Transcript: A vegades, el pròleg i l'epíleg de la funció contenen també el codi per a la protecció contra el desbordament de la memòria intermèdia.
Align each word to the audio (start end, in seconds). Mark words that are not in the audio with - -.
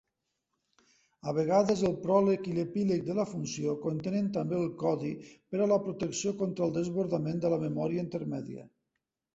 A 1.31 1.33
vegades, 1.39 1.83
el 1.89 1.93
pròleg 2.05 2.49
i 2.51 2.55
l'epíleg 2.55 3.05
de 3.11 3.17
la 3.19 3.27
funció 3.35 3.77
contenen 3.85 4.33
també 4.39 4.59
el 4.63 4.67
codi 4.81 5.13
per 5.35 5.61
a 5.61 5.69
la 5.75 5.79
protecció 5.89 6.35
contra 6.43 6.69
el 6.71 6.77
desbordament 6.81 7.47
de 7.47 7.55
la 7.57 7.63
memòria 7.69 8.09
intermèdia. 8.11 8.69